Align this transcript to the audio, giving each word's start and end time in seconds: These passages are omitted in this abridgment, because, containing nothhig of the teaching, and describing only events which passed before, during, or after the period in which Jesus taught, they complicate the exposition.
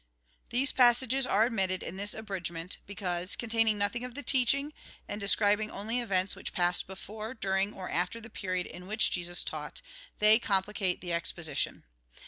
These 0.49 0.71
passages 0.71 1.27
are 1.27 1.43
omitted 1.45 1.83
in 1.83 1.95
this 1.95 2.15
abridgment, 2.15 2.79
because, 2.87 3.35
containing 3.35 3.77
nothhig 3.77 4.03
of 4.03 4.15
the 4.15 4.23
teaching, 4.23 4.73
and 5.07 5.21
describing 5.21 5.69
only 5.69 5.99
events 5.99 6.35
which 6.35 6.53
passed 6.53 6.87
before, 6.87 7.35
during, 7.35 7.71
or 7.75 7.87
after 7.87 8.19
the 8.19 8.31
period 8.31 8.65
in 8.65 8.87
which 8.87 9.11
Jesus 9.11 9.43
taught, 9.43 9.83
they 10.17 10.39
complicate 10.39 11.01
the 11.01 11.13
exposition. 11.13 11.83